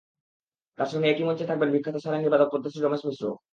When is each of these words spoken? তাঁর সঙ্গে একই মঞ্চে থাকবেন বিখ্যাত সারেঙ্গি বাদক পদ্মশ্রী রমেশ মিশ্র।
তাঁর 0.79 0.89
সঙ্গে 0.91 1.07
একই 1.09 1.25
মঞ্চে 1.27 1.49
থাকবেন 1.49 1.69
বিখ্যাত 1.71 1.95
সারেঙ্গি 1.99 2.29
বাদক 2.31 2.49
পদ্মশ্রী 2.51 2.79
রমেশ 2.81 3.01
মিশ্র। 3.07 3.23